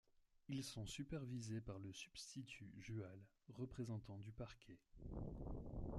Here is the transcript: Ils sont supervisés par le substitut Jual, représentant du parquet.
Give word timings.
Ils 0.49 0.63
sont 0.63 0.87
supervisés 0.87 1.61
par 1.61 1.77
le 1.77 1.93
substitut 1.93 2.73
Jual, 2.79 3.19
représentant 3.49 4.17
du 4.17 4.31
parquet. 4.31 4.79